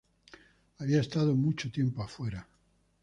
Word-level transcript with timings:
Había 0.79 0.99
estado 0.99 1.35
mucho 1.35 1.69
tiempo 1.71 2.01
afuera. 2.01 2.47